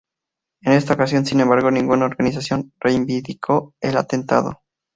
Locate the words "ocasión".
0.95-1.27